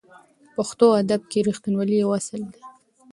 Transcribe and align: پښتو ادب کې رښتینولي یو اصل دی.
پښتو 0.55 0.87
ادب 1.01 1.21
کې 1.31 1.39
رښتینولي 1.47 1.95
یو 2.03 2.09
اصل 2.19 2.41
دی. 2.53 2.61